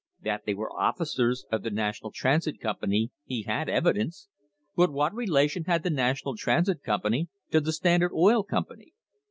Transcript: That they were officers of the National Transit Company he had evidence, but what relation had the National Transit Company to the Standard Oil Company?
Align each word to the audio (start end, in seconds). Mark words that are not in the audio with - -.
That 0.23 0.47
they 0.47 0.55
were 0.55 0.75
officers 0.75 1.45
of 1.51 1.61
the 1.61 1.69
National 1.69 2.11
Transit 2.11 2.59
Company 2.59 3.11
he 3.23 3.43
had 3.43 3.69
evidence, 3.69 4.29
but 4.75 4.91
what 4.91 5.13
relation 5.13 5.65
had 5.65 5.83
the 5.83 5.91
National 5.91 6.35
Transit 6.35 6.81
Company 6.81 7.29
to 7.51 7.61
the 7.61 7.71
Standard 7.71 8.11
Oil 8.11 8.41
Company? 8.43 8.93